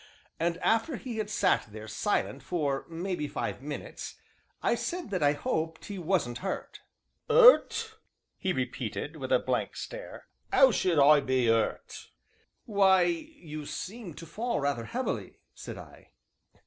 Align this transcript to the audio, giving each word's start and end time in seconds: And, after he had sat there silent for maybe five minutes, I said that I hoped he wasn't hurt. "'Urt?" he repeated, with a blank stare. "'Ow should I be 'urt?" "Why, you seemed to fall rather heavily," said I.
And, 0.39 0.57
after 0.63 0.95
he 0.95 1.17
had 1.17 1.29
sat 1.29 1.67
there 1.71 1.87
silent 1.87 2.41
for 2.41 2.87
maybe 2.89 3.27
five 3.27 3.61
minutes, 3.61 4.15
I 4.63 4.73
said 4.73 5.11
that 5.11 5.21
I 5.21 5.33
hoped 5.33 5.85
he 5.85 5.99
wasn't 5.99 6.39
hurt. 6.39 6.81
"'Urt?" 7.29 7.99
he 8.39 8.51
repeated, 8.51 9.17
with 9.17 9.31
a 9.31 9.37
blank 9.37 9.75
stare. 9.75 10.25
"'Ow 10.51 10.71
should 10.71 10.97
I 10.97 11.19
be 11.19 11.47
'urt?" 11.51 12.09
"Why, 12.65 13.03
you 13.03 13.67
seemed 13.67 14.17
to 14.17 14.25
fall 14.25 14.59
rather 14.59 14.85
heavily," 14.85 15.37
said 15.53 15.77
I. 15.77 16.09